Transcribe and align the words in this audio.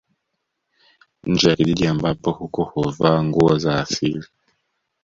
Nje 1.23 1.49
ya 1.51 1.55
kijiji 1.55 1.87
ambapo 1.87 2.31
huko 2.31 2.63
huvaa 2.63 3.23
nguo 3.23 3.57
za 3.57 3.79
asili 3.81 4.23